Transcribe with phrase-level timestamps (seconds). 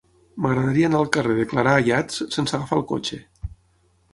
[0.45, 3.21] M'agradaria anar al carrer de Clarà Ayats sense agafar el cotxe.